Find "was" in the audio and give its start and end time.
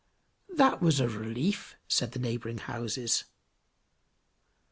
0.81-0.99